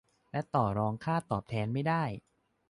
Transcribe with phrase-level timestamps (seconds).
[0.31, 2.03] และต่อรองค่าตอบแทนไม่ได้